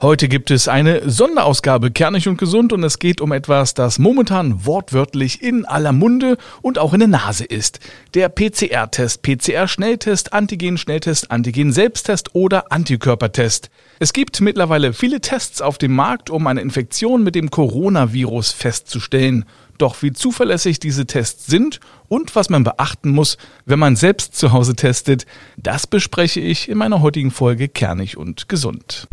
[0.00, 4.64] Heute gibt es eine Sonderausgabe Kernig und Gesund und es geht um etwas, das momentan
[4.64, 7.80] wortwörtlich in aller Munde und auch in der Nase ist.
[8.14, 13.70] Der PCR-Test, PCR-Schnelltest, Antigen-Schnelltest, Antigen-Selbsttest oder Antikörpertest.
[13.98, 19.46] Es gibt mittlerweile viele Tests auf dem Markt, um eine Infektion mit dem Coronavirus festzustellen.
[19.78, 23.36] Doch wie zuverlässig diese Tests sind und was man beachten muss,
[23.66, 25.26] wenn man selbst zu Hause testet,
[25.56, 29.08] das bespreche ich in meiner heutigen Folge Kernig und Gesund.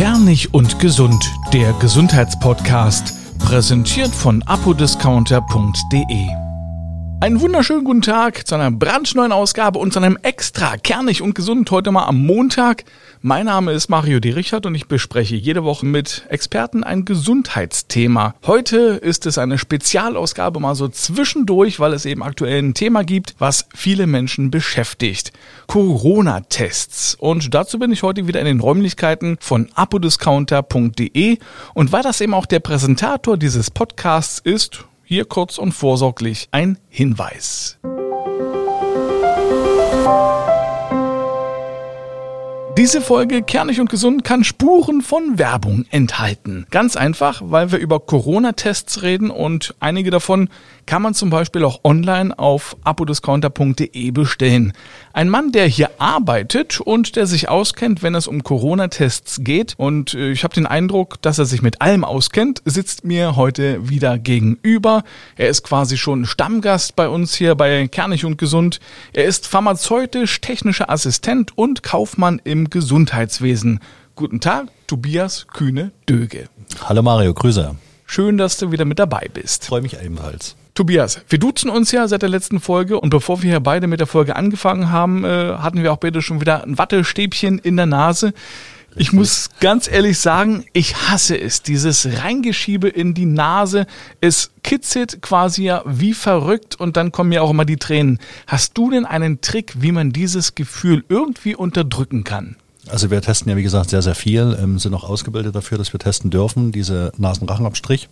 [0.00, 6.49] Kernig und Gesund, der Gesundheitspodcast, präsentiert von apodiscounter.de.
[7.22, 11.70] Einen wunderschönen guten Tag zu einer brandneuen Ausgabe und zu einem extra kernig und gesund
[11.70, 12.84] heute mal am Montag.
[13.20, 14.30] Mein Name ist Mario D.
[14.30, 18.36] Richard und ich bespreche jede Woche mit Experten ein Gesundheitsthema.
[18.46, 23.34] Heute ist es eine Spezialausgabe mal so zwischendurch, weil es eben aktuell ein Thema gibt,
[23.38, 25.30] was viele Menschen beschäftigt.
[25.66, 27.16] Corona-Tests.
[27.16, 31.36] Und dazu bin ich heute wieder in den Räumlichkeiten von apodiscounter.de
[31.74, 36.78] und weil das eben auch der Präsentator dieses Podcasts ist, hier kurz und vorsorglich ein
[36.88, 37.80] Hinweis.
[42.80, 46.64] Diese Folge Kernig und Gesund kann Spuren von Werbung enthalten.
[46.70, 50.48] Ganz einfach, weil wir über Corona-Tests reden und einige davon
[50.86, 54.72] kann man zum Beispiel auch online auf apodiscounter.de bestellen.
[55.12, 60.14] Ein Mann, der hier arbeitet und der sich auskennt, wenn es um Corona-Tests geht und
[60.14, 64.18] äh, ich habe den Eindruck, dass er sich mit allem auskennt, sitzt mir heute wieder
[64.18, 65.04] gegenüber.
[65.36, 68.80] Er ist quasi schon Stammgast bei uns hier bei Kernig und Gesund.
[69.12, 73.80] Er ist pharmazeutisch-technischer Assistent und Kaufmann im Gesundheitswesen.
[74.16, 76.48] Guten Tag, Tobias Kühne-Döge.
[76.88, 77.74] Hallo Mario, Grüße.
[78.06, 79.66] Schön, dass du wieder mit dabei bist.
[79.66, 80.56] Freue mich ebenfalls.
[80.74, 84.00] Tobias, wir duzen uns ja seit der letzten Folge und bevor wir hier beide mit
[84.00, 87.86] der Folge angefangen haben, äh, hatten wir auch beide schon wieder ein Wattestäbchen in der
[87.86, 88.32] Nase.
[88.90, 89.06] Richtig.
[89.06, 93.86] Ich muss ganz ehrlich sagen, ich hasse es, dieses Reingeschiebe in die Nase.
[94.20, 98.18] Es kitzelt quasi ja wie verrückt und dann kommen ja auch immer die Tränen.
[98.48, 102.56] Hast du denn einen Trick, wie man dieses Gefühl irgendwie unterdrücken kann?
[102.90, 105.92] Also wir testen ja, wie gesagt, sehr, sehr viel, ähm, sind auch ausgebildet dafür, dass
[105.92, 108.08] wir testen dürfen, diese Nasenrachenabstrich.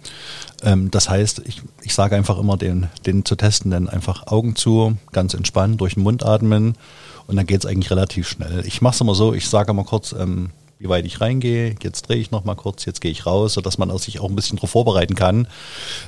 [0.63, 4.57] Ähm, das heißt, ich, ich sage einfach immer den, den zu testen, dann einfach Augen
[4.57, 6.77] zu, ganz entspannt, durch den Mund atmen
[7.27, 8.63] und dann geht es eigentlich relativ schnell.
[8.67, 11.75] Ich mache es immer so, ich sage mal kurz, ähm, wie weit ich reingehe.
[11.83, 14.37] Jetzt drehe ich noch mal kurz, jetzt gehe ich raus, sodass man sich auch ein
[14.37, 15.49] bisschen darauf vorbereiten kann.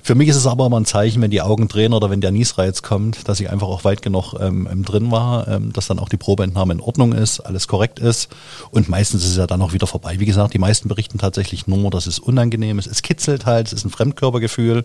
[0.02, 2.30] Für mich ist es aber immer ein Zeichen, wenn die Augen drehen oder wenn der
[2.30, 6.08] Niesreiz kommt, dass ich einfach auch weit genug ähm, drin war, ähm, dass dann auch
[6.08, 8.28] die Probeentnahme in Ordnung ist, alles korrekt ist.
[8.70, 10.20] Und meistens ist es ja dann auch wieder vorbei.
[10.20, 12.86] Wie gesagt, die meisten berichten tatsächlich nur, dass es unangenehm ist.
[12.86, 14.84] Es kitzelt halt, es ist ein Fremdkörpergefühl.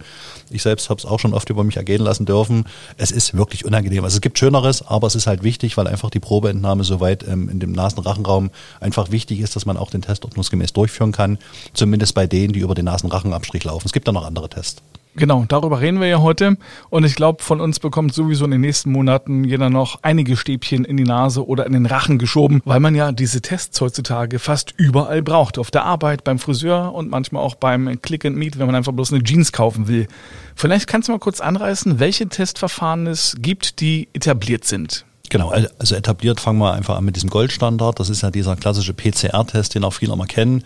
[0.49, 2.65] Ich selbst habe es auch schon oft über mich ergehen lassen dürfen.
[2.97, 4.03] Es ist wirklich unangenehm.
[4.03, 7.49] Also es gibt Schöneres, aber es ist halt wichtig, weil einfach die Probeentnahme soweit ähm,
[7.49, 11.37] in dem Nasenrachenraum einfach wichtig ist, dass man man auch den Test ordnungsgemäß durchführen kann,
[11.73, 13.85] zumindest bei denen, die über den Nasenrachenabstrich laufen.
[13.85, 14.81] Es gibt da noch andere Tests.
[15.17, 16.57] Genau, darüber reden wir ja heute.
[16.89, 20.83] Und ich glaube, von uns bekommt sowieso in den nächsten Monaten jeder noch einige Stäbchen
[20.83, 24.73] in die Nase oder in den Rachen geschoben, weil man ja diese Tests heutzutage fast
[24.75, 25.57] überall braucht.
[25.57, 28.91] Auf der Arbeit, beim Friseur und manchmal auch beim Click and Meet, wenn man einfach
[28.91, 30.07] bloß eine Jeans kaufen will.
[30.53, 35.05] Vielleicht kannst du mal kurz anreißen, welche Testverfahren es gibt, die etabliert sind.
[35.29, 37.99] Genau, also etabliert fangen wir einfach an mit diesem Goldstandard.
[37.99, 40.63] Das ist ja dieser klassische PCR-Test, den auch viele mal kennen.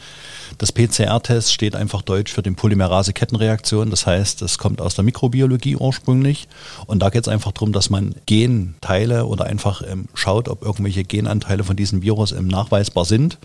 [0.58, 3.90] Das PCR-Test steht einfach deutsch für den Polymerase-Kettenreaktion.
[3.90, 6.48] Das heißt, es kommt aus der Mikrobiologie ursprünglich.
[6.88, 11.04] Und da geht es einfach darum, dass man Genteile oder einfach ähm, schaut, ob irgendwelche
[11.04, 13.38] Genanteile von diesem Virus ähm, nachweisbar sind.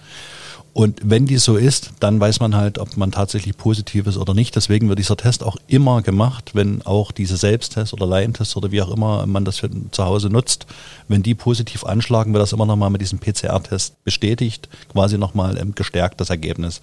[0.75, 4.35] Und wenn die so ist, dann weiß man halt, ob man tatsächlich positiv ist oder
[4.35, 4.57] nicht.
[4.57, 8.83] Deswegen wird dieser Test auch immer gemacht, wenn auch diese Selbsttests oder Laientests oder wie
[8.83, 10.67] auch immer man das für zu Hause nutzt,
[11.07, 15.77] wenn die positiv anschlagen, wird das immer nochmal mit diesem PCR-Test bestätigt, quasi nochmal ähm,
[15.77, 16.81] gestärkt das Ergebnis.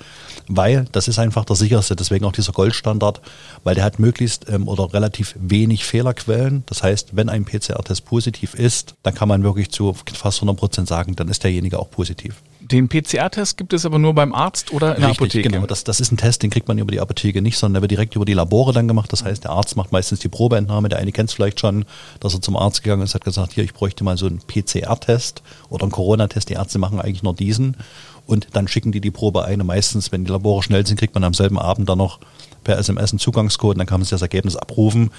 [0.48, 3.20] Weil das ist einfach der sicherste, deswegen auch dieser Goldstandard,
[3.66, 6.64] weil der hat möglichst ähm, oder relativ wenig Fehlerquellen.
[6.68, 10.88] Das heißt, wenn ein PCR-Test positiv ist, dann kann man wirklich zu fast 100 Prozent
[10.88, 12.42] sagen, dann ist derjenige auch positiv.
[12.72, 15.50] Den PCR-Test gibt es aber nur beim Arzt oder in Richtig, der Apotheke?
[15.50, 17.82] Genau, das, das ist ein Test, den kriegt man über die Apotheke nicht, sondern der
[17.84, 19.12] wird direkt über die Labore dann gemacht.
[19.12, 20.90] Das heißt, der Arzt macht meistens die Probeentnahme.
[20.90, 21.86] Der eine kennt es vielleicht schon,
[22.20, 25.44] dass er zum Arzt gegangen ist, hat gesagt, hier, ich bräuchte mal so einen PCR-Test
[25.70, 26.50] oder einen Corona-Test.
[26.50, 27.78] Die Ärzte machen eigentlich nur diesen
[28.26, 29.62] und dann schicken die die Probe ein.
[29.62, 32.20] Und meistens, wenn die Labore schnell sind, kriegt man am selben Abend dann noch
[32.64, 35.12] per SMS einen Zugangscode und dann kann man sich das Ergebnis abrufen.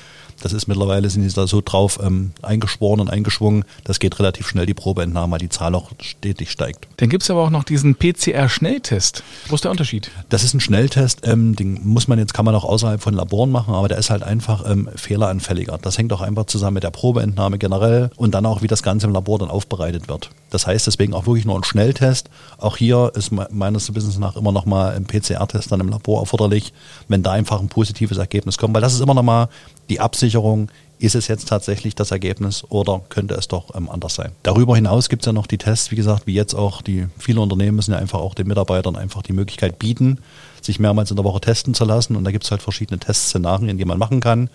[0.43, 4.49] Das ist mittlerweile, sind sie da so drauf ähm, eingeschworen und eingeschwungen, das geht relativ
[4.49, 6.89] schnell, die Probeentnahme, weil die Zahl auch stetig steigt.
[6.97, 9.23] Dann gibt es aber auch noch diesen PCR-Schnelltest.
[9.49, 10.11] Wo ist der Unterschied?
[10.29, 13.53] Das ist ein Schnelltest, ähm, den muss man jetzt, kann man auch außerhalb von Laboren
[13.53, 15.79] machen, aber der ist halt einfach ähm, fehleranfälliger.
[15.81, 19.07] Das hängt auch einfach zusammen mit der Probeentnahme generell und dann auch, wie das Ganze
[19.07, 20.31] im Labor dann aufbereitet wird.
[20.51, 22.31] Das heißt deswegen auch wirklich nur ein Schnelltest.
[22.59, 26.73] Auch hier ist meines Wissens nach immer noch mal ein PCR-Test dann im Labor erforderlich,
[27.07, 29.49] wenn da einfach ein positives Ergebnis kommt, weil das ist immer noch mal
[29.89, 30.01] die
[30.33, 34.33] Absicherung, ist es jetzt tatsächlich das Ergebnis oder könnte es doch ähm, anders sein.
[34.43, 37.41] Darüber hinaus gibt es ja noch die Tests, wie gesagt, wie jetzt auch die viele
[37.41, 40.21] Unternehmen müssen ja einfach auch den Mitarbeitern einfach die Möglichkeit bieten,
[40.63, 42.17] sich mehrmals in der Woche testen zu lassen.
[42.17, 44.49] Und da gibt es halt verschiedene Testszenarien, die man machen kann.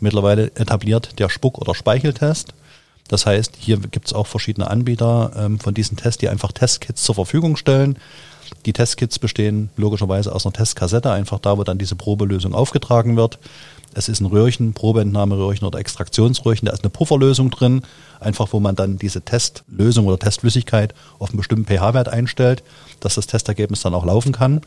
[0.00, 2.54] Mittlerweile etabliert der Spuck- oder Speicheltest.
[3.08, 7.02] Das heißt, hier gibt es auch verschiedene Anbieter ähm, von diesen Tests, die einfach Testkits
[7.02, 7.98] zur Verfügung stellen.
[8.66, 13.38] Die Testkits bestehen logischerweise aus einer Testkassette, einfach da, wo dann diese Probelösung aufgetragen wird.
[13.94, 17.82] Es ist ein Röhrchen, Probeentnahmeröhrchen oder Extraktionsröhrchen, da ist eine Pufferlösung drin,
[18.20, 22.62] einfach wo man dann diese Testlösung oder Testflüssigkeit auf einen bestimmten pH-Wert einstellt,
[23.00, 24.60] dass das Testergebnis dann auch laufen kann.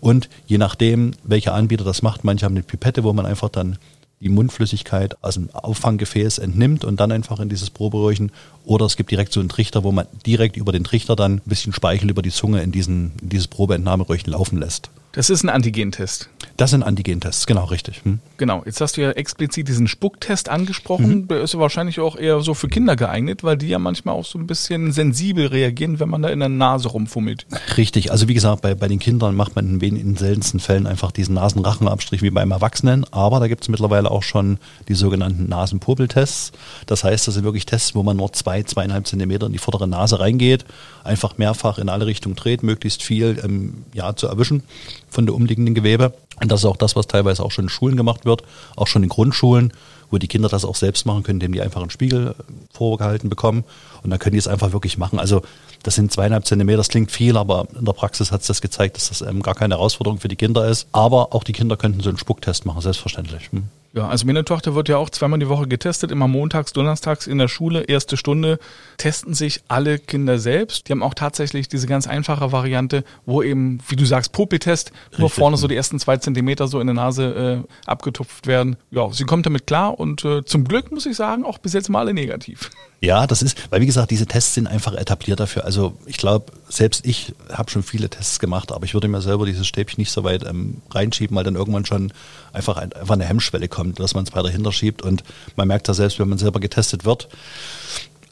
[0.00, 3.78] Und je nachdem, welcher Anbieter das macht, manche haben eine Pipette, wo man einfach dann
[4.22, 8.30] die Mundflüssigkeit aus dem Auffanggefäß entnimmt und dann einfach in dieses Proberöhrchen.
[8.64, 11.42] Oder es gibt direkt so einen Trichter, wo man direkt über den Trichter dann ein
[11.44, 14.90] bisschen Speichel über die Zunge in, diesen, in dieses Probeentnahmeröhrchen laufen lässt.
[15.12, 16.30] Das ist ein Antigentest.
[16.56, 18.02] Das sind Antigentests, genau, richtig.
[18.04, 18.20] Hm.
[18.36, 21.22] Genau, jetzt hast du ja explizit diesen Spucktest angesprochen.
[21.22, 21.28] Mhm.
[21.28, 24.24] Der ist ja wahrscheinlich auch eher so für Kinder geeignet, weil die ja manchmal auch
[24.24, 27.46] so ein bisschen sensibel reagieren, wenn man da in der Nase rumfummelt.
[27.76, 30.86] Richtig, also wie gesagt, bei, bei den Kindern macht man in, in den seltensten Fällen
[30.86, 34.58] einfach diesen Nasenrachenabstrich wie beim Erwachsenen, aber da gibt es mittlerweile auch schon
[34.88, 36.52] die sogenannten Nasenpopeltests.
[36.86, 39.88] Das heißt, das sind wirklich Tests, wo man nur zwei, zweieinhalb Zentimeter in die vordere
[39.88, 40.64] Nase reingeht,
[41.04, 44.62] einfach mehrfach in alle Richtungen dreht, möglichst viel ähm, ja, zu erwischen
[45.08, 46.12] von der umliegenden Gewebe.
[46.40, 48.42] Und das ist auch das, was teilweise auch schon in Schulen gemacht wird,
[48.76, 49.72] auch schon in Grundschulen,
[50.10, 52.34] wo die Kinder das auch selbst machen können, indem die einfach einen Spiegel
[52.72, 53.64] vorgehalten bekommen.
[54.02, 55.18] Und dann können die es einfach wirklich machen.
[55.18, 55.42] Also
[55.82, 58.96] das sind zweieinhalb Zentimeter, das klingt viel, aber in der Praxis hat es das gezeigt,
[58.96, 60.86] dass das ähm, gar keine Herausforderung für die Kinder ist.
[60.92, 63.50] Aber auch die Kinder könnten so einen Spucktest machen, selbstverständlich.
[63.50, 63.64] Hm.
[63.94, 67.36] Ja, also meine Tochter wird ja auch zweimal die Woche getestet, immer montags, donnerstags in
[67.36, 68.58] der Schule, erste Stunde,
[68.96, 70.88] testen sich alle Kinder selbst.
[70.88, 75.28] Die haben auch tatsächlich diese ganz einfache Variante, wo eben, wie du sagst, Popeltest, nur
[75.28, 78.76] vorne so die ersten zwei Zentimeter so in der Nase äh, abgetupft werden.
[78.90, 81.90] Ja, sie kommt damit klar und äh, zum Glück muss ich sagen, auch bis jetzt
[81.90, 82.70] mal alle negativ.
[83.04, 85.64] Ja, das ist, weil wie gesagt, diese Tests sind einfach etabliert dafür.
[85.64, 89.44] Also ich glaube, selbst ich habe schon viele Tests gemacht, aber ich würde mir selber
[89.44, 92.12] dieses Stäbchen nicht so weit ähm, reinschieben, weil dann irgendwann schon
[92.52, 95.02] einfach, ein, einfach eine Hemmschwelle kommt, dass man es weiter hinterschiebt.
[95.02, 95.24] Und
[95.56, 97.28] man merkt ja selbst, wenn man selber getestet wird,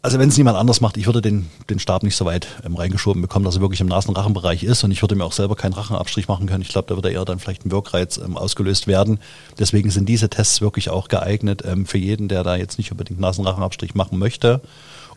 [0.02, 2.74] also wenn es niemand anders macht, ich würde den, den Stab nicht so weit ähm,
[2.74, 5.74] reingeschoben bekommen, dass er wirklich im Nasenrachenbereich ist und ich würde mir auch selber keinen
[5.74, 6.62] Rachenabstrich machen können.
[6.62, 9.20] Ich glaube, da würde eher dann vielleicht ein Wirkreiz ähm, ausgelöst werden.
[9.58, 13.20] Deswegen sind diese Tests wirklich auch geeignet ähm, für jeden, der da jetzt nicht unbedingt
[13.20, 14.62] Nasenrachenabstrich machen möchte.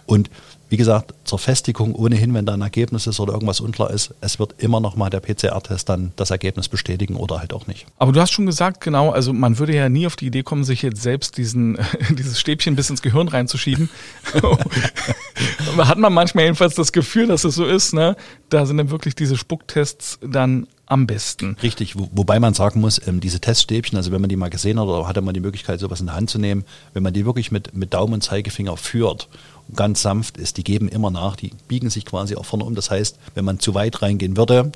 [0.05, 0.29] Und
[0.73, 4.39] wie gesagt, zur Festigung ohnehin, wenn da ein Ergebnis ist oder irgendwas unklar ist, es
[4.39, 7.85] wird immer noch mal der PCR-Test dann das Ergebnis bestätigen oder halt auch nicht.
[7.99, 10.63] Aber du hast schon gesagt, genau, also man würde ja nie auf die Idee kommen,
[10.63, 11.77] sich jetzt selbst diesen,
[12.09, 13.87] dieses Stäbchen bis ins Gehirn reinzuschieben.
[15.77, 18.15] Hat man manchmal jedenfalls das Gefühl, dass es so ist, ne?
[18.49, 21.55] Da sind dann wirklich diese Spucktests dann am besten.
[21.63, 24.79] Richtig, wo, wobei man sagen muss, ähm, diese Teststäbchen, also wenn man die mal gesehen
[24.79, 27.25] hat oder hatte man die Möglichkeit, sowas in die Hand zu nehmen, wenn man die
[27.25, 29.29] wirklich mit, mit Daumen und Zeigefinger führt
[29.75, 32.75] ganz sanft ist, die geben immer nach, die biegen sich quasi auch vorne um.
[32.75, 34.71] Das heißt, wenn man zu weit reingehen würde,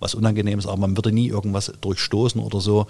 [0.00, 2.86] was unangenehm ist, aber man würde nie irgendwas durchstoßen oder so,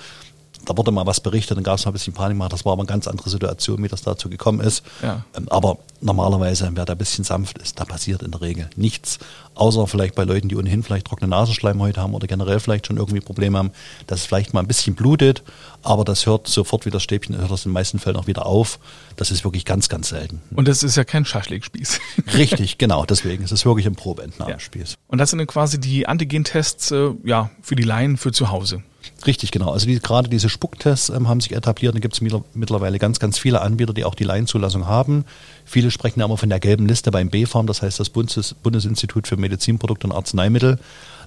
[0.66, 2.82] da wurde mal was berichtet, dann gab es mal ein bisschen Panik, das war aber
[2.82, 4.84] eine ganz andere Situation, wie das dazu gekommen ist.
[5.02, 5.24] Ja.
[5.36, 9.18] Ähm, aber normalerweise, wer da ein bisschen sanft ist, da passiert in der Regel nichts.
[9.54, 13.20] Außer vielleicht bei Leuten, die ohnehin vielleicht trockene Nasenschleimhäute haben oder generell vielleicht schon irgendwie
[13.20, 13.70] Probleme haben,
[14.06, 15.42] dass es vielleicht mal ein bisschen blutet,
[15.82, 18.46] aber das hört sofort wie das Stäbchen, hört das in den meisten Fällen auch wieder
[18.46, 18.78] auf.
[19.16, 20.40] Das ist wirklich ganz, ganz selten.
[20.54, 22.00] Und das ist ja kein Schaschlikspieß.
[22.34, 24.92] Richtig, genau, deswegen ist es wirklich ein Probeentnahmespieß.
[24.92, 24.96] Ja.
[25.08, 28.82] Und das sind dann quasi die Antigen-Tests äh, ja, für die Laien für zu Hause.
[29.26, 29.70] Richtig, genau.
[29.70, 31.94] Also die, gerade diese Spucktests ähm, haben sich etabliert.
[31.94, 32.20] Da gibt es
[32.54, 35.24] mittlerweile ganz, ganz viele Anbieter, die auch die Laienzulassung haben.
[35.64, 39.28] Viele sprechen ja immer von der gelben Liste beim BfArM, das heißt das Bundes Bundesinstitut
[39.28, 40.78] für Medizinprodukte und Arzneimittel.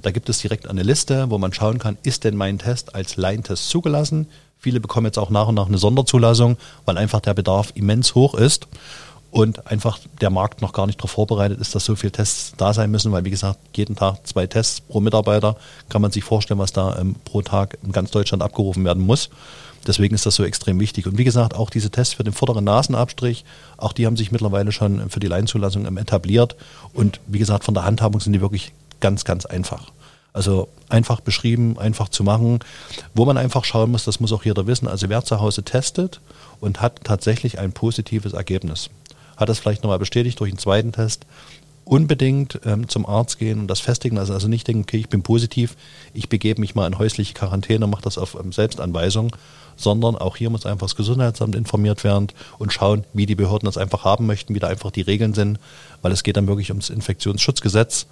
[0.01, 3.15] Da gibt es direkt eine Liste, wo man schauen kann, ist denn mein Test als
[3.15, 4.27] Laientest zugelassen?
[4.59, 8.35] Viele bekommen jetzt auch nach und nach eine Sonderzulassung, weil einfach der Bedarf immens hoch
[8.35, 8.67] ist
[9.35, 12.73] und einfach der Markt noch gar nicht darauf vorbereitet ist, dass so viele Tests da
[12.73, 15.57] sein müssen, weil wie gesagt, jeden Tag zwei Tests pro Mitarbeiter,
[15.89, 19.29] kann man sich vorstellen, was da ähm, pro Tag in ganz Deutschland abgerufen werden muss.
[19.85, 21.05] Deswegen ist das so extrem wichtig.
[21.05, 23.43] Und wie gesagt, auch diese Tests für den vorderen Nasenabstrich,
[23.75, 26.55] auch die haben sich mittlerweile schon für die Leinzulassung ähm, etabliert.
[26.93, 29.91] Und wie gesagt, von der Handhabung sind die wirklich ganz, ganz einfach.
[30.31, 32.59] Also einfach beschrieben, einfach zu machen.
[33.13, 34.87] Wo man einfach schauen muss, das muss auch jeder wissen.
[34.87, 36.21] Also wer zu Hause testet
[36.61, 38.89] und hat tatsächlich ein positives Ergebnis,
[39.37, 41.25] hat das vielleicht nochmal bestätigt durch einen zweiten Test,
[41.85, 44.17] unbedingt ähm, zum Arzt gehen und das festigen.
[44.17, 45.75] Also, also nicht denken, okay, ich bin positiv,
[46.13, 49.35] ich begebe mich mal in häusliche Quarantäne, mache das auf ähm, Selbstanweisung,
[49.77, 52.27] sondern auch hier muss einfach das Gesundheitsamt informiert werden
[52.57, 55.59] und schauen, wie die Behörden das einfach haben möchten, wie da einfach die Regeln sind,
[56.01, 58.07] weil es geht dann wirklich ums Infektionsschutzgesetz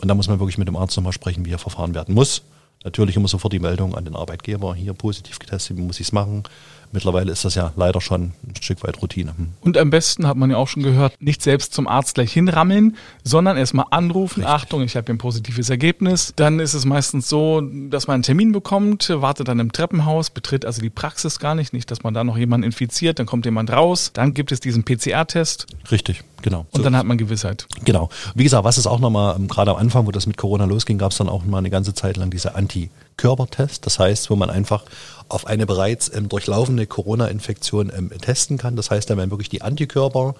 [0.00, 2.42] und da muss man wirklich mit dem Arzt nochmal sprechen, wie er verfahren werden muss.
[2.84, 6.12] Natürlich immer sofort die Meldung an den Arbeitgeber, hier positiv getestet, wie muss ich es
[6.12, 6.44] machen.
[6.92, 9.36] Mittlerweile ist das ja leider schon ein Stück weit Routine.
[9.36, 9.48] Hm.
[9.60, 12.96] Und am besten hat man ja auch schon gehört, nicht selbst zum Arzt gleich hinrammeln,
[13.24, 14.40] sondern erstmal anrufen.
[14.40, 14.54] Richtig.
[14.54, 16.32] Achtung, ich habe hier ein positives Ergebnis.
[16.36, 20.64] Dann ist es meistens so, dass man einen Termin bekommt, wartet dann im Treppenhaus, betritt
[20.64, 21.72] also die Praxis gar nicht.
[21.72, 24.10] Nicht, dass man da noch jemanden infiziert, dann kommt jemand raus.
[24.12, 25.66] Dann gibt es diesen PCR-Test.
[25.90, 26.60] Richtig, genau.
[26.70, 26.82] Und so.
[26.82, 27.66] dann hat man Gewissheit.
[27.84, 28.08] Genau.
[28.34, 30.98] Wie gesagt, was ist auch nochmal, ähm, gerade am Anfang, wo das mit Corona losging,
[30.98, 33.86] gab es dann auch mal eine ganze Zeit lang diese Antikörpertest.
[33.86, 34.84] Das heißt, wo man einfach
[35.28, 38.76] auf eine bereits ähm, durchlaufene Corona-Infektion ähm, testen kann.
[38.76, 40.34] Das heißt, da werden wirklich die Antikörper,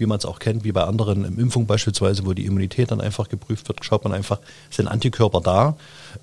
[0.00, 3.28] wie man es auch kennt, wie bei anderen Impfungen beispielsweise, wo die Immunität dann einfach
[3.28, 4.38] geprüft wird, schaut man einfach,
[4.70, 5.76] sind Antikörper da.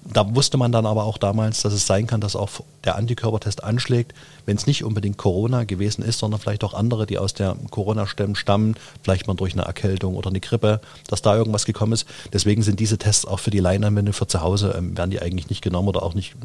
[0.04, 2.50] Da wusste man dann aber auch damals, dass es sein kann, dass auch
[2.84, 4.14] der Antikörpertest anschlägt,
[4.46, 8.36] wenn es nicht unbedingt Corona gewesen ist, sondern vielleicht auch andere, die aus der Corona-Stämmen
[8.36, 12.08] stammen, vielleicht mal durch eine Erkältung oder eine Grippe, dass da irgendwas gekommen ist.
[12.34, 15.50] Deswegen sind diese Tests auch für die Laienanwendung für zu Hause, ähm, werden die eigentlich
[15.50, 16.36] nicht genommen oder auch nicht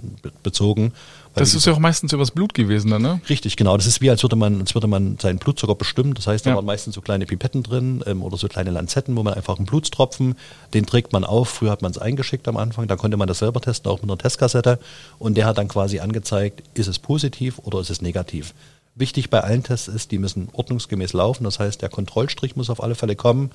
[0.43, 0.93] bezogen.
[1.35, 3.21] Das ist ja auch meistens übers Blut gewesen dann, ne?
[3.29, 3.77] Richtig, genau.
[3.77, 6.13] Das ist wie, als würde man, als würde man seinen Blutzucker bestimmen.
[6.15, 6.57] Das heißt, da ja.
[6.57, 9.67] waren meistens so kleine Pipetten drin ähm, oder so kleine Lanzetten, wo man einfach einen
[9.67, 10.35] Blutstropfen,
[10.75, 11.49] den trägt man auf.
[11.49, 14.11] Früher hat man es eingeschickt am Anfang, da konnte man das selber testen, auch mit
[14.11, 14.79] einer Testkassette.
[15.19, 18.55] Und der hat dann quasi angezeigt, ist es positiv oder ist es negativ.
[18.95, 21.45] Wichtig bei allen Tests ist, die müssen ordnungsgemäß laufen.
[21.45, 23.51] Das heißt, der Kontrollstrich muss auf alle Fälle kommen.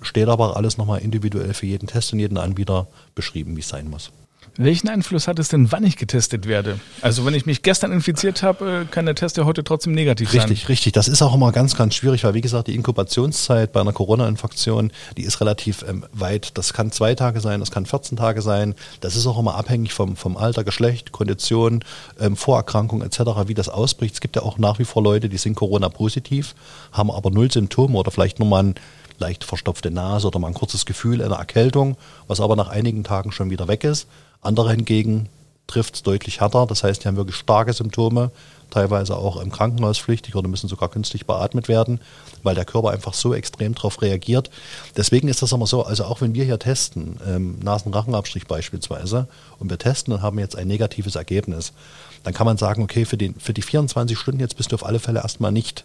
[0.00, 3.90] Steht aber alles nochmal individuell für jeden Test und jeden Anbieter beschrieben, wie es sein
[3.90, 4.10] muss.
[4.60, 6.80] Welchen Einfluss hat es denn, wann ich getestet werde?
[7.00, 10.40] Also wenn ich mich gestern infiziert habe, kann der Test ja heute trotzdem negativ richtig,
[10.40, 10.48] sein.
[10.50, 10.92] Richtig, richtig.
[10.94, 14.90] Das ist auch immer ganz, ganz schwierig, weil wie gesagt, die Inkubationszeit bei einer Corona-Infektion,
[15.16, 16.58] die ist relativ ähm, weit.
[16.58, 18.74] Das kann zwei Tage sein, das kann 14 Tage sein.
[19.00, 21.84] Das ist auch immer abhängig vom, vom Alter, Geschlecht, Kondition,
[22.18, 24.14] ähm, Vorerkrankung etc., wie das ausbricht.
[24.14, 26.56] Es gibt ja auch nach wie vor Leute, die sind Corona-positiv,
[26.90, 28.74] haben aber null Symptome oder vielleicht nur mal ein
[29.18, 31.96] leicht verstopfte Nase oder mal ein kurzes Gefühl einer Erkältung,
[32.26, 34.06] was aber nach einigen Tagen schon wieder weg ist.
[34.40, 35.28] Andere hingegen
[35.68, 36.66] trifft es deutlich härter.
[36.66, 38.32] Das heißt, die haben wirklich starke Symptome,
[38.70, 42.00] teilweise auch im Krankenhauspflichtig oder müssen sogar künstlich beatmet werden,
[42.42, 44.50] weil der Körper einfach so extrem darauf reagiert.
[44.96, 49.70] Deswegen ist das immer so, also auch wenn wir hier testen, ähm, Nasenrachenabstrich beispielsweise, und
[49.70, 51.72] wir testen und haben jetzt ein negatives Ergebnis,
[52.24, 54.84] dann kann man sagen, okay, für, den, für die 24 Stunden jetzt bist du auf
[54.84, 55.84] alle Fälle erstmal nicht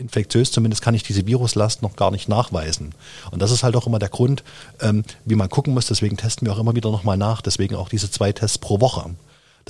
[0.00, 2.94] infektiös, zumindest kann ich diese Viruslast noch gar nicht nachweisen.
[3.30, 4.42] Und das ist halt auch immer der Grund,
[4.80, 5.86] ähm, wie man gucken muss.
[5.86, 7.42] Deswegen testen wir auch immer wieder nochmal nach.
[7.42, 9.10] Deswegen auch diese zwei Tests pro Woche.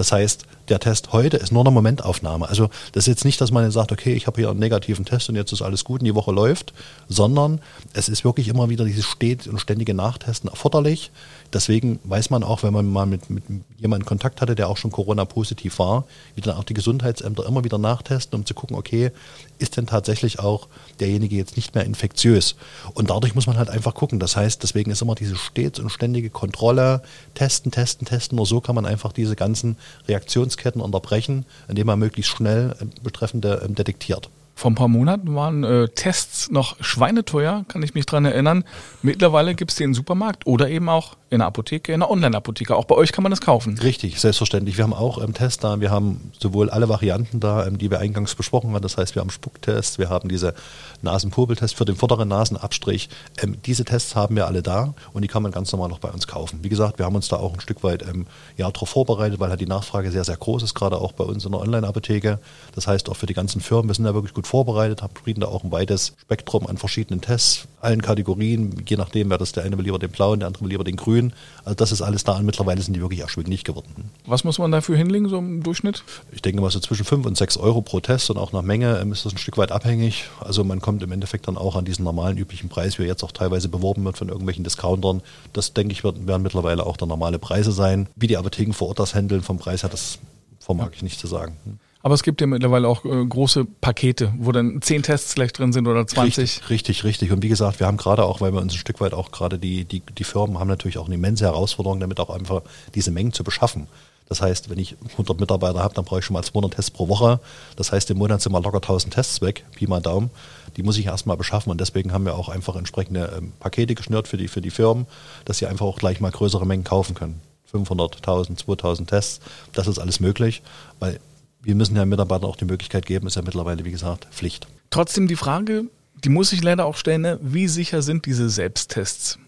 [0.01, 2.49] Das heißt, der Test heute ist nur eine Momentaufnahme.
[2.49, 5.05] Also das ist jetzt nicht, dass man jetzt sagt, okay, ich habe hier einen negativen
[5.05, 6.73] Test und jetzt ist alles gut und die Woche läuft,
[7.07, 7.61] sondern
[7.93, 11.11] es ist wirklich immer wieder dieses stets und ständige Nachtesten erforderlich.
[11.53, 13.45] Deswegen weiß man auch, wenn man mal mit, mit
[13.77, 16.05] jemandem Kontakt hatte, der auch schon Corona-positiv war,
[16.35, 19.11] wie dann auch die Gesundheitsämter immer wieder nachtesten, um zu gucken, okay,
[19.59, 20.69] ist denn tatsächlich auch
[21.01, 22.55] derjenige jetzt nicht mehr infektiös?
[22.95, 24.19] Und dadurch muss man halt einfach gucken.
[24.19, 27.03] Das heißt, deswegen ist immer diese stets und ständige Kontrolle,
[27.35, 28.37] testen, testen, testen.
[28.37, 29.77] Nur so kann man einfach diese ganzen
[30.09, 34.31] Reaktionsketten unterbrechen, indem man möglichst schnell äh, betreffende ähm, detektiert.
[34.61, 38.65] Vor ein paar Monaten waren äh, Tests noch schweineteuer, kann ich mich dran erinnern.
[39.01, 42.75] Mittlerweile gibt es die im Supermarkt oder eben auch in der Apotheke, in der Online-Apotheke.
[42.77, 43.79] Auch bei euch kann man das kaufen.
[43.79, 44.77] Richtig, selbstverständlich.
[44.77, 45.81] Wir haben auch ähm, Tests da.
[45.81, 48.83] Wir haben sowohl alle Varianten da, ähm, die wir eingangs besprochen haben.
[48.83, 50.55] Das heißt, wir haben Spucktests, wir haben diese
[51.03, 53.09] Nasenpopeltest für den vorderen Nasenabstrich.
[53.41, 56.11] Ähm, diese Tests haben wir alle da und die kann man ganz normal noch bei
[56.11, 56.59] uns kaufen.
[56.63, 58.27] Wie gesagt, wir haben uns da auch ein Stück weit ähm,
[58.57, 61.45] ja, darauf vorbereitet, weil halt die Nachfrage sehr, sehr groß ist, gerade auch bei uns
[61.45, 62.41] in der Online-Apotheke.
[62.75, 65.47] Das heißt, auch für die ganzen Firmen, wir sind da wirklich gut vorbereitet, bieten da
[65.47, 69.79] auch ein weites Spektrum an verschiedenen Tests, allen Kategorien, je nachdem, wer das, der eine
[69.79, 71.33] will lieber den blauen, der andere will lieber den grünen.
[71.65, 74.11] Also das ist alles da und mittlerweile sind die wirklich erschwinglich geworden.
[74.27, 76.03] Was muss man dafür hinlegen, so im Durchschnitt?
[76.33, 78.99] Ich denke mal so zwischen 5 und 6 Euro pro Test und auch nach Menge
[78.99, 80.25] ähm, ist das ein Stück weit abhängig.
[80.41, 83.23] Also man kommt im Endeffekt dann auch an diesen normalen üblichen Preis, wie er jetzt
[83.23, 85.23] auch teilweise beworben wird von irgendwelchen Discountern.
[85.53, 88.09] Das denke ich wird, werden mittlerweile auch der normale Preise sein.
[88.17, 90.19] Wie die Apotheken vor Ort das handeln vom Preis her, das
[90.59, 91.57] vermag ich nicht zu sagen.
[92.03, 95.73] Aber es gibt ja mittlerweile auch äh, große Pakete, wo dann zehn Tests vielleicht drin
[95.73, 96.39] sind oder 20.
[96.39, 97.33] Richtig, richtig, richtig.
[97.33, 99.59] Und wie gesagt, wir haben gerade auch, weil wir uns ein Stück weit auch gerade
[99.59, 102.63] die, die, die Firmen haben natürlich auch eine immense Herausforderung, damit auch einfach
[102.95, 103.87] diese Mengen zu beschaffen.
[104.31, 107.09] Das heißt, wenn ich 100 Mitarbeiter habe, dann brauche ich schon mal 200 Tests pro
[107.09, 107.41] Woche.
[107.75, 110.31] Das heißt, im Monat sind mal locker 1000 Tests weg, Pi mal Daumen.
[110.77, 114.29] Die muss ich erstmal beschaffen und deswegen haben wir auch einfach entsprechende ähm, Pakete geschnürt
[114.29, 115.07] für die, für die Firmen,
[115.45, 119.41] dass sie einfach auch gleich mal größere Mengen kaufen können 500, 1000, 2000 Tests.
[119.73, 120.63] Das ist alles möglich,
[120.99, 121.19] weil
[121.63, 124.67] wir müssen ja Mitarbeitern auch die Möglichkeit geben, ist ja mittlerweile, wie gesagt, Pflicht.
[124.91, 125.85] Trotzdem die Frage,
[126.25, 127.39] die muss ich leider auch stellen, ne?
[127.43, 129.39] wie sicher sind diese Selbsttests?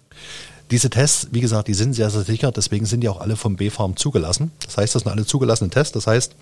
[0.70, 3.56] Diese Tests, wie gesagt, die sind sehr, sehr sicher, deswegen sind die auch alle vom
[3.56, 4.52] B-Farm zugelassen.
[4.64, 5.92] Das heißt, das sind alle zugelassene Tests.
[5.92, 6.34] Das heißt,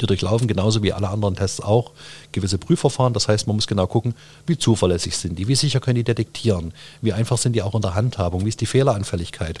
[0.00, 1.92] die durchlaufen genauso wie alle anderen Tests auch
[2.32, 3.12] gewisse Prüfverfahren.
[3.12, 4.14] Das heißt, man muss genau gucken,
[4.46, 7.82] wie zuverlässig sind die, wie sicher können die detektieren, wie einfach sind die auch in
[7.82, 9.58] der Handhabung, wie ist die Fehleranfälligkeit.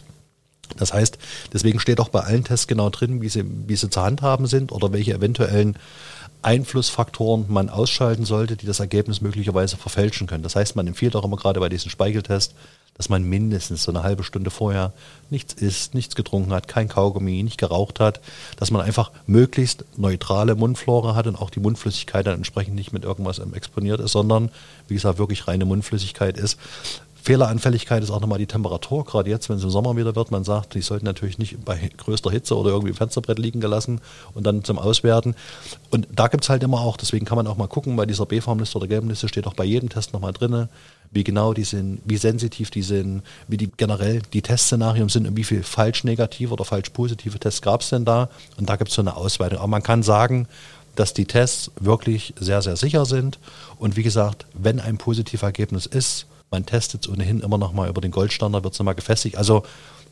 [0.76, 1.18] Das heißt,
[1.52, 4.72] deswegen steht auch bei allen Tests genau drin, wie sie, wie sie zu handhaben sind
[4.72, 5.76] oder welche eventuellen
[6.42, 10.42] Einflussfaktoren man ausschalten sollte, die das Ergebnis möglicherweise verfälschen können.
[10.42, 12.54] Das heißt, man empfiehlt auch immer gerade bei diesem Speicheltest,
[12.94, 14.92] dass man mindestens so eine halbe Stunde vorher
[15.30, 18.20] nichts isst, nichts getrunken hat, kein Kaugummi, nicht geraucht hat,
[18.56, 23.04] dass man einfach möglichst neutrale Mundflora hat und auch die Mundflüssigkeit dann entsprechend nicht mit
[23.04, 24.50] irgendwas exponiert ist, sondern
[24.88, 26.58] wie gesagt wirklich reine Mundflüssigkeit ist.
[27.22, 29.04] Fehleranfälligkeit ist auch nochmal die Temperatur.
[29.04, 31.90] Gerade jetzt, wenn es im Sommer wieder wird, man sagt, die sollten natürlich nicht bei
[31.96, 34.00] größter Hitze oder irgendwie im Fensterbrett liegen gelassen
[34.34, 35.36] und dann zum Auswerten.
[35.90, 38.26] Und da gibt es halt immer auch, deswegen kann man auch mal gucken, bei dieser
[38.26, 40.68] B-Formliste oder gelben Liste steht auch bei jedem Test nochmal drin,
[41.12, 45.36] wie genau die sind, wie sensitiv die sind, wie die generell die Testszenarien sind und
[45.36, 48.30] wie viel falsch negative oder falsch positive Tests gab es denn da.
[48.56, 49.58] Und da gibt es so eine Ausweitung.
[49.58, 50.48] Aber man kann sagen,
[50.96, 53.38] dass die Tests wirklich sehr, sehr sicher sind.
[53.78, 57.88] Und wie gesagt, wenn ein positives Ergebnis ist, man testet es ohnehin immer noch mal
[57.88, 59.36] über den Goldstandard, wird es nochmal gefestigt.
[59.36, 59.64] Also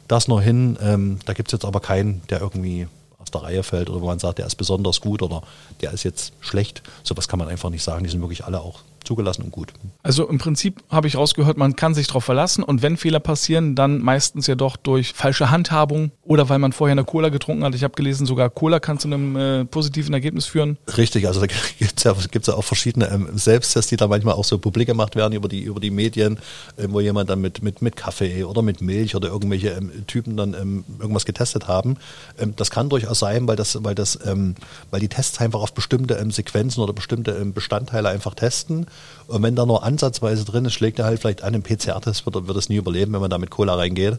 [0.08, 3.62] das noch hin, ähm, da gibt es jetzt aber keinen, der irgendwie aus der Reihe
[3.62, 5.42] fällt oder wo man sagt, der ist besonders gut oder
[5.82, 6.82] der ist jetzt schlecht.
[7.04, 8.02] Sowas kann man einfach nicht sagen.
[8.02, 9.72] Die sind wirklich alle auch zugelassen und gut.
[10.02, 13.74] Also im Prinzip habe ich rausgehört, man kann sich darauf verlassen und wenn Fehler passieren,
[13.74, 17.74] dann meistens ja doch durch falsche Handhabung oder weil man vorher eine Cola getrunken hat.
[17.74, 20.78] Ich habe gelesen, sogar Cola kann zu einem äh, positiven Ergebnis führen.
[20.96, 21.46] Richtig, also da
[21.78, 24.88] gibt es ja, gibt's ja auch verschiedene ähm, Selbsttests, die da manchmal auch so publik
[24.88, 26.38] gemacht werden über die, über die Medien,
[26.76, 30.36] äh, wo jemand dann mit, mit, mit Kaffee oder mit Milch oder irgendwelche ähm, Typen
[30.36, 31.96] dann ähm, irgendwas getestet haben.
[32.38, 34.54] Ähm, das kann durchaus sein, weil das, weil das, ähm,
[34.90, 38.86] weil die Tests einfach auf bestimmte ähm, Sequenzen oder bestimmte Bestandteile einfach testen
[39.26, 42.48] und wenn da nur ansatzweise drin ist, schlägt er halt vielleicht an, im PCR-Test wird,
[42.48, 44.18] wird es nie überleben, wenn man da mit Cola reingeht.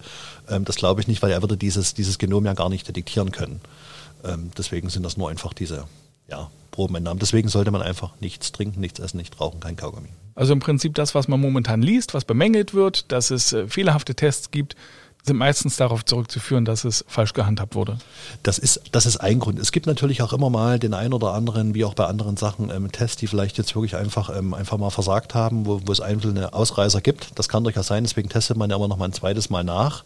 [0.49, 3.31] Ähm, das glaube ich nicht, weil er würde dieses, dieses Genom ja gar nicht detektieren
[3.31, 3.61] können.
[4.23, 5.85] Ähm, deswegen sind das nur einfach diese
[6.29, 7.19] ja, Probenentnahmen.
[7.19, 10.09] Deswegen sollte man einfach nichts trinken, nichts essen, nicht rauchen, kein Kaugummi.
[10.33, 14.15] Also im Prinzip das, was man momentan liest, was bemängelt wird, dass es äh, fehlerhafte
[14.15, 14.75] Tests gibt,
[15.23, 17.97] sind meistens darauf zurückzuführen, dass es falsch gehandhabt wurde.
[18.43, 19.59] Das ist, das ist ein Grund.
[19.59, 22.71] Es gibt natürlich auch immer mal den einen oder anderen, wie auch bei anderen Sachen,
[22.71, 26.01] ähm, Tests, die vielleicht jetzt wirklich einfach, ähm, einfach mal versagt haben, wo, wo es
[26.01, 27.37] einzelne Ausreißer gibt.
[27.37, 30.03] Das kann durchaus sein, deswegen testet man ja immer noch mal ein zweites Mal nach.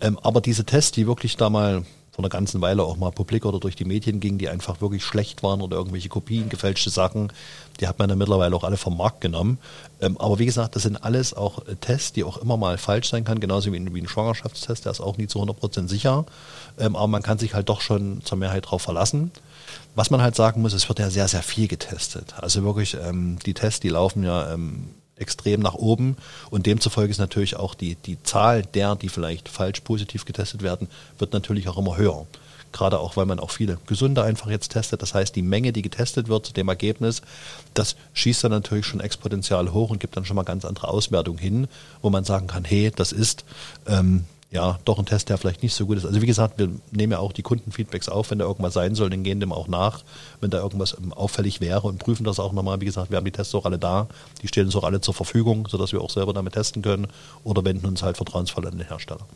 [0.00, 1.84] Ähm, aber diese Tests, die wirklich da mal
[2.18, 5.04] vor einer ganzen Weile auch mal publik oder durch die Medien ging, die einfach wirklich
[5.04, 7.32] schlecht waren oder irgendwelche Kopien, gefälschte Sachen,
[7.78, 9.58] die hat man dann mittlerweile auch alle vom Markt genommen.
[10.00, 13.08] Ähm, aber wie gesagt, das sind alles auch äh, Tests, die auch immer mal falsch
[13.08, 16.26] sein kann, genauso wie ein, wie ein Schwangerschaftstest, der ist auch nie zu 100% sicher.
[16.76, 19.30] Ähm, aber man kann sich halt doch schon zur Mehrheit darauf verlassen.
[19.94, 22.34] Was man halt sagen muss, es wird ja sehr, sehr viel getestet.
[22.38, 26.16] Also wirklich, ähm, die Tests, die laufen ja ähm, extrem nach oben
[26.50, 30.88] und demzufolge ist natürlich auch die, die Zahl der, die vielleicht falsch positiv getestet werden,
[31.18, 32.26] wird natürlich auch immer höher.
[32.72, 35.00] Gerade auch, weil man auch viele Gesunde einfach jetzt testet.
[35.00, 37.22] Das heißt, die Menge, die getestet wird zu dem Ergebnis,
[37.72, 41.38] das schießt dann natürlich schon exponentiell hoch und gibt dann schon mal ganz andere Auswertungen
[41.38, 41.68] hin,
[42.02, 43.44] wo man sagen kann, hey, das ist
[43.86, 46.06] ähm, ja, doch ein Test, der vielleicht nicht so gut ist.
[46.06, 49.10] Also wie gesagt, wir nehmen ja auch die Kundenfeedbacks auf, wenn da irgendwas sein soll,
[49.10, 50.04] dann gehen dem auch nach,
[50.40, 52.80] wenn da irgendwas ähm, auffällig wäre und prüfen das auch nochmal.
[52.80, 54.08] Wie gesagt, wir haben die Tests auch alle da,
[54.40, 57.08] die stehen uns auch alle zur Verfügung, sodass wir auch selber damit testen können
[57.44, 59.26] oder wenden uns halt vertrauensvoll an den Hersteller.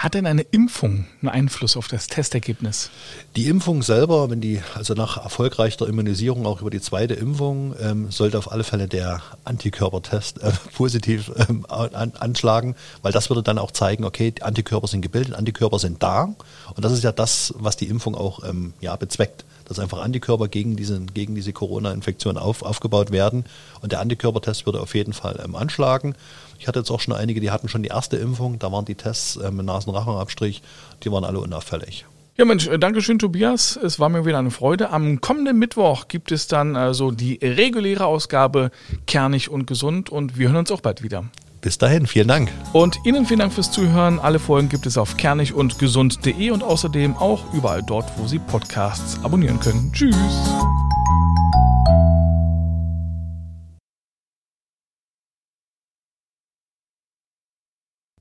[0.00, 2.88] Hat denn eine Impfung einen Einfluss auf das Testergebnis?
[3.36, 8.10] Die Impfung selber, wenn die, also nach erfolgreicher Immunisierung auch über die zweite Impfung, ähm,
[8.10, 13.58] sollte auf alle Fälle der Antikörpertest äh, positiv ähm, an, anschlagen, weil das würde dann
[13.58, 16.34] auch zeigen, okay, die Antikörper sind gebildet, Antikörper sind da.
[16.74, 20.48] Und das ist ja das, was die Impfung auch ähm, ja, bezweckt dass einfach Antikörper
[20.48, 23.44] gegen diese, gegen diese Corona-Infektion auf, aufgebaut werden.
[23.80, 26.16] Und der Antikörpertest würde auf jeden Fall ähm, anschlagen.
[26.58, 28.96] Ich hatte jetzt auch schon einige, die hatten schon die erste Impfung, da waren die
[28.96, 30.60] Tests äh, mit Nasenrachenabstrich,
[31.04, 32.04] die waren alle unauffällig.
[32.36, 33.76] Ja, Mensch, äh, danke schön, Tobias.
[33.76, 34.90] Es war mir wieder eine Freude.
[34.90, 38.72] Am kommenden Mittwoch gibt es dann also die reguläre Ausgabe
[39.06, 41.26] Kernig und Gesund und wir hören uns auch bald wieder.
[41.60, 42.50] Bis dahin, vielen Dank.
[42.72, 44.18] Und Ihnen vielen Dank fürs Zuhören.
[44.18, 48.38] Alle Folgen gibt es auf kernig und gesund.de und außerdem auch überall dort, wo Sie
[48.38, 49.92] Podcasts abonnieren können.
[49.92, 50.14] Tschüss.